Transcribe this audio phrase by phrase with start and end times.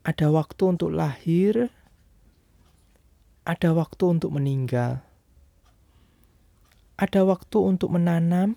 [0.00, 1.68] Ada waktu untuk lahir,
[3.50, 5.02] ada waktu untuk meninggal,
[6.94, 8.54] ada waktu untuk menanam,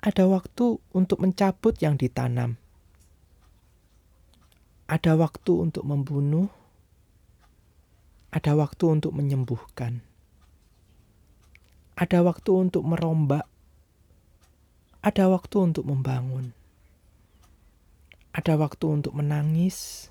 [0.00, 2.56] ada waktu untuk mencabut yang ditanam,
[4.88, 6.48] ada waktu untuk membunuh,
[8.32, 10.00] ada waktu untuk menyembuhkan,
[12.00, 13.44] ada waktu untuk merombak,
[15.04, 16.56] ada waktu untuk membangun.
[18.28, 20.06] Ada waktu untuk menangis,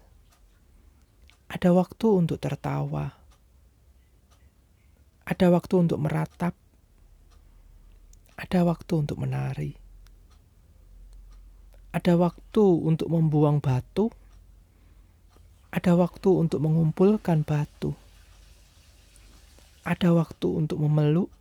[1.48, 3.16] ada waktu untuk tertawa,
[5.24, 6.52] ada waktu untuk meratap,
[8.36, 9.72] ada waktu untuk menari,
[11.96, 14.12] ada waktu untuk membuang batu,
[15.72, 17.96] ada waktu untuk mengumpulkan batu,
[19.88, 21.32] ada waktu untuk memeluk,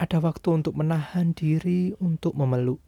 [0.00, 2.80] ada waktu untuk menahan diri untuk memeluk.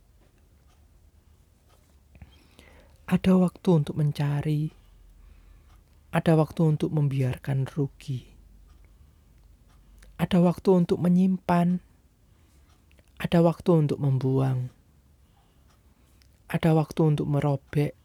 [3.05, 4.73] Ada waktu untuk mencari,
[6.15, 8.23] ada waktu untuk membiarkan rugi,
[10.15, 11.83] ada waktu untuk menyimpan,
[13.19, 14.71] ada waktu untuk membuang,
[16.47, 17.99] ada waktu untuk merobek,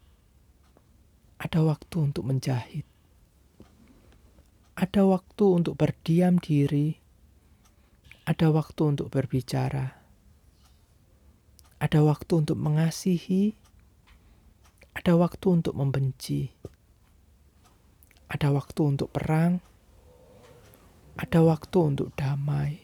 [1.38, 2.82] ada waktu untuk menjahit,
[4.74, 6.98] ada waktu untuk berdiam diri,
[8.26, 9.94] ada waktu untuk berbicara,
[11.78, 13.54] ada waktu untuk mengasihi.
[14.90, 16.50] Ada waktu untuk membenci,
[18.30, 19.58] ada waktu untuk perang,
[21.18, 22.78] ada waktu untuk damai.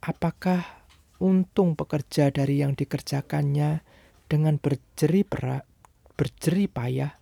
[0.00, 0.88] Apakah
[1.20, 3.84] untung pekerja dari yang dikerjakannya
[4.24, 5.68] dengan berjeri berat,
[6.16, 7.12] berjeri payah?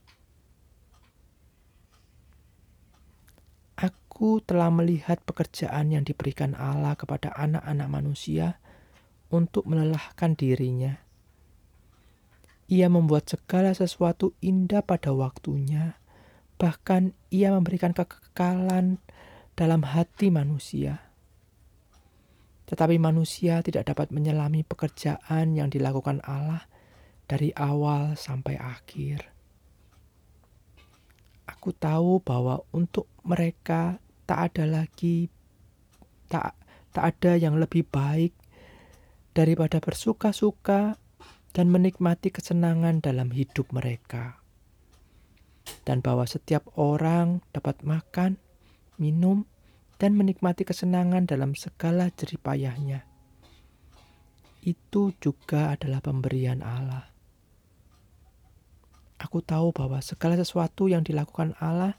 [3.83, 8.63] Aku telah melihat pekerjaan yang diberikan Allah kepada anak-anak manusia
[9.35, 11.08] untuk melelahkan dirinya
[12.69, 15.97] ia membuat segala sesuatu indah pada waktunya.
[16.61, 19.01] Bahkan ia memberikan kekekalan
[19.57, 21.09] dalam hati manusia.
[22.69, 26.69] Tetapi manusia tidak dapat menyelami pekerjaan yang dilakukan Allah
[27.25, 29.33] dari awal sampai akhir.
[31.49, 33.97] Aku tahu bahwa untuk mereka
[34.29, 35.33] tak ada lagi
[36.29, 36.53] tak
[36.93, 38.37] tak ada yang lebih baik
[39.33, 41.01] daripada bersuka-suka
[41.59, 44.39] dan menikmati kesenangan dalam hidup mereka.
[45.83, 48.39] Dan bahwa setiap orang dapat makan,
[48.95, 49.43] minum,
[49.99, 53.03] dan menikmati kesenangan dalam segala jeripayahnya.
[54.63, 57.11] Itu juga adalah pemberian Allah.
[59.19, 61.99] Aku tahu bahwa segala sesuatu yang dilakukan Allah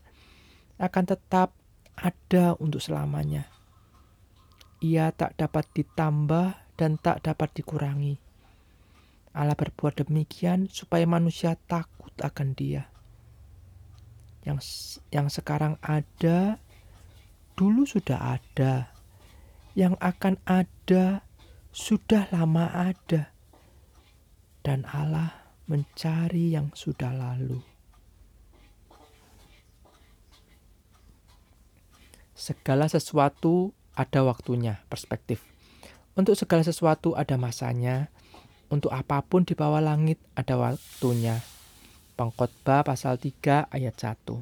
[0.80, 1.52] akan tetap
[2.00, 3.52] ada untuk selamanya.
[4.80, 8.29] Ia tak dapat ditambah dan tak dapat dikurangi
[9.40, 12.92] Allah berbuat demikian supaya manusia takut akan Dia.
[14.44, 14.60] Yang
[15.16, 16.60] yang sekarang ada
[17.56, 18.92] dulu sudah ada.
[19.80, 21.24] Yang akan ada
[21.72, 23.32] sudah lama ada.
[24.60, 25.32] Dan Allah
[25.72, 27.64] mencari yang sudah lalu.
[32.36, 35.48] Segala sesuatu ada waktunya, perspektif.
[36.20, 38.12] Untuk segala sesuatu ada masanya,
[38.70, 41.42] untuk apa pun di bawah langit ada waktunya.
[42.16, 44.40] Pengkhotbah pasal 3 ayat 1.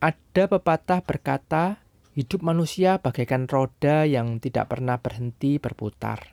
[0.00, 1.64] Ada pepatah berkata,
[2.16, 6.32] hidup manusia bagaikan roda yang tidak pernah berhenti berputar.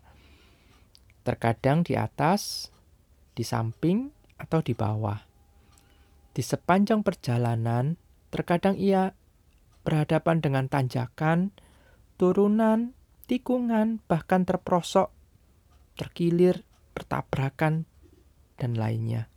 [1.27, 2.71] Terkadang di atas,
[3.35, 5.19] di samping, atau di bawah.
[6.31, 7.97] Di sepanjang perjalanan,
[8.29, 9.17] terkadang ia
[9.81, 11.53] berhadapan dengan tanjakan,
[12.19, 12.96] turunan,
[13.27, 15.11] tikungan, bahkan terprosok,
[15.99, 16.63] terkilir,
[16.95, 17.85] bertabrakan,
[18.57, 19.29] dan lainnya.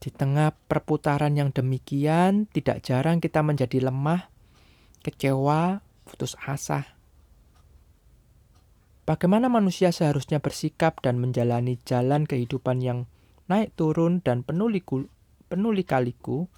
[0.00, 4.32] Di tengah perputaran yang demikian, tidak jarang kita menjadi lemah,
[5.04, 6.96] kecewa, putus asa.
[9.04, 13.10] Bagaimana manusia seharusnya bersikap dan menjalani jalan kehidupan yang
[13.50, 15.04] naik turun dan penuh, liku,
[15.50, 16.48] penuh lika-liku?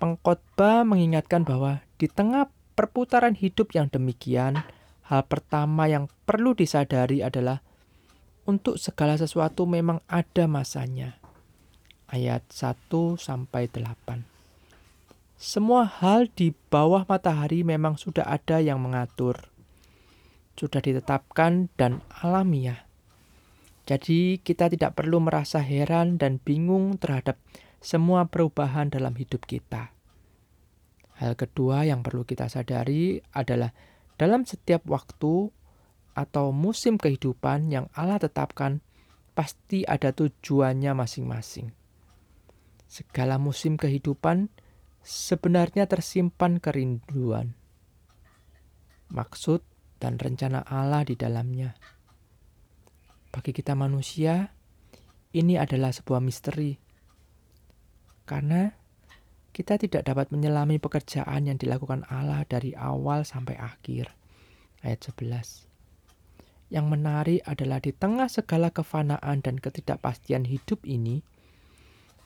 [0.00, 4.62] Pengkhotbah mengingatkan bahwa di tengah perputaran hidup yang demikian,
[5.06, 7.62] hal pertama yang perlu disadari adalah
[8.44, 11.16] untuk segala sesuatu memang ada masanya.
[12.10, 14.26] Ayat 1 sampai 8.
[15.40, 19.48] Semua hal di bawah matahari memang sudah ada yang mengatur.
[20.54, 22.86] Sudah ditetapkan dan alamiah.
[23.84, 27.36] Jadi kita tidak perlu merasa heran dan bingung terhadap
[27.84, 29.93] semua perubahan dalam hidup kita.
[31.14, 33.70] Hal kedua yang perlu kita sadari adalah
[34.18, 35.50] dalam setiap waktu
[36.14, 38.82] atau musim kehidupan yang Allah tetapkan,
[39.34, 41.74] pasti ada tujuannya masing-masing.
[42.86, 44.50] Segala musim kehidupan
[45.02, 47.58] sebenarnya tersimpan kerinduan,
[49.10, 49.66] maksud,
[49.98, 51.74] dan rencana Allah di dalamnya.
[53.34, 54.54] Bagi kita manusia,
[55.34, 56.78] ini adalah sebuah misteri.
[58.22, 58.70] Karena
[59.54, 64.10] kita tidak dapat menyelami pekerjaan yang dilakukan Allah dari awal sampai akhir.
[64.82, 65.70] Ayat 11.
[66.74, 71.22] Yang menarik adalah di tengah segala kefanaan dan ketidakpastian hidup ini,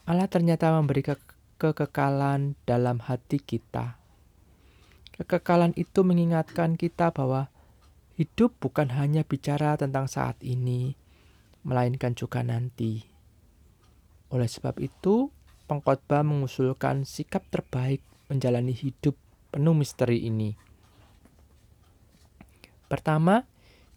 [0.09, 1.21] Allah ternyata memberi ke
[1.61, 4.01] kekekalan dalam hati kita.
[5.13, 7.53] Kekekalan itu mengingatkan kita bahwa
[8.19, 10.99] Hidup bukan hanya bicara tentang saat ini,
[11.63, 13.07] melainkan juga nanti.
[14.35, 15.31] Oleh sebab itu,
[15.69, 18.01] pengkhotbah mengusulkan sikap terbaik
[18.33, 19.13] menjalani hidup
[19.53, 20.57] penuh misteri ini.
[22.89, 23.45] Pertama,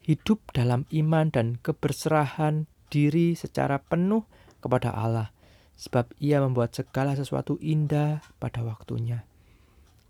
[0.04, 4.28] hidup dalam iman dan keberserahan diri secara penuh
[4.60, 5.32] kepada Allah,
[5.80, 9.24] sebab Ia membuat segala sesuatu indah pada waktunya.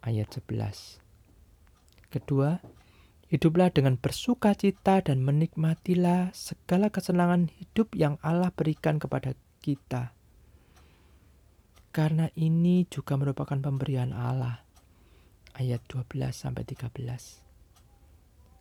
[0.02, 0.98] Ayat 11.
[2.10, 2.58] Kedua,
[3.31, 10.12] Hiduplah dengan bersuka cita dan menikmatilah segala kesenangan hidup yang Allah berikan kepada kita.
[11.91, 14.63] Karena ini juga merupakan pemberian Allah.
[15.51, 16.88] Ayat 12 sampai 13.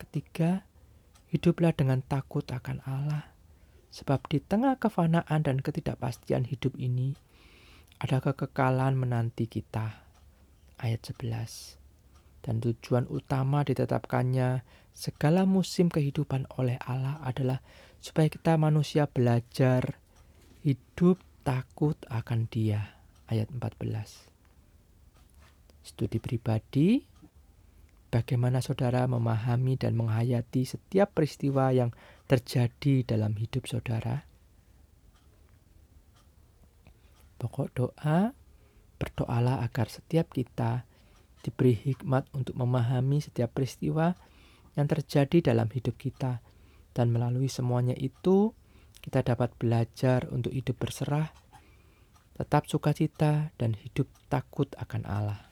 [0.02, 0.66] Ketiga,
[1.30, 3.30] hiduplah dengan takut akan Allah.
[3.94, 7.14] Sebab di tengah kefanaan dan ketidakpastian hidup ini,
[8.02, 10.02] ada kekekalan menanti kita.
[10.82, 11.80] Ayat 11
[12.40, 14.64] dan tujuan utama ditetapkannya
[14.96, 17.60] segala musim kehidupan oleh Allah adalah
[18.00, 20.00] supaya kita manusia belajar
[20.64, 23.00] hidup takut akan Dia.
[23.30, 24.26] Ayat 14.
[25.86, 26.98] Studi pribadi
[28.10, 31.94] bagaimana saudara memahami dan menghayati setiap peristiwa yang
[32.26, 34.26] terjadi dalam hidup saudara.
[37.38, 38.34] Pokok doa,
[38.98, 40.82] berdoalah agar setiap kita
[41.46, 44.10] diberi hikmat untuk memahami setiap peristiwa
[44.74, 46.42] yang terjadi dalam hidup kita,
[46.98, 48.50] dan melalui semuanya itu
[48.98, 51.30] kita dapat belajar untuk hidup berserah,
[52.40, 55.50] tetap sukacita, dan hidup takut akan Allah.